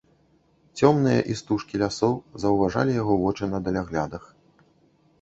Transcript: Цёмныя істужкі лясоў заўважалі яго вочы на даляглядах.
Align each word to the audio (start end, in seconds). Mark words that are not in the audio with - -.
Цёмныя 0.79 1.19
істужкі 1.35 1.81
лясоў 1.83 2.13
заўважалі 2.47 2.99
яго 3.01 3.13
вочы 3.23 3.53
на 3.55 3.65
даляглядах. 3.69 4.23